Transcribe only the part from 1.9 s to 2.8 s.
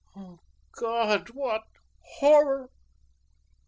horror!"